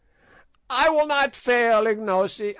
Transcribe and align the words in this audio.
"I 0.71 0.89
will 0.89 1.05
not 1.05 1.35
fail, 1.35 1.85
Ignosi. 1.85 2.49